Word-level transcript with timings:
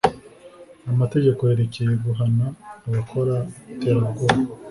amategeko 0.91 1.41
yerekeye 1.49 1.93
guhana 2.05 2.45
abakora 2.87 3.35
iterabwoba 3.73 4.37